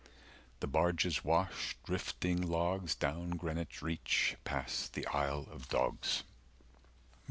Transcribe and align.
The 0.61 0.65
barges 0.67 1.23
wash 1.23 1.77
Drifting 1.85 2.41
logs 2.41 2.95
Down 2.95 3.37
Greenwich 3.37 3.83
reach 3.83 4.35
275 4.43 4.43
Past 4.43 4.93
the 4.93 5.05
Isle 5.05 5.47
of 5.51 5.67
Dogs. 5.69 6.23